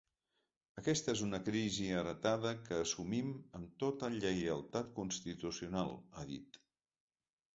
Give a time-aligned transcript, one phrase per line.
[0.81, 6.61] Aquesta és una crisi heretada que assumim amb tota lleialtat constitucional, ha dit.